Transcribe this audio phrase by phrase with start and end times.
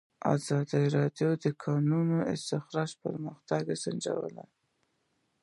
[0.33, 4.45] ازادي راډیو د د کانونو استخراج پرمختګ سنجولی.